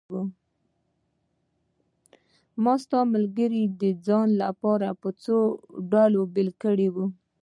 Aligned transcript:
ما 2.63 2.73
ستا 2.83 2.99
ملګري 3.13 3.63
د 3.81 3.83
ځان 4.05 4.27
لپاره 4.43 4.87
په 5.01 5.09
څو 5.23 5.37
ډلو 5.91 6.21
بېل 6.33 6.49
کړي 6.63 6.87
وو. 6.93 7.05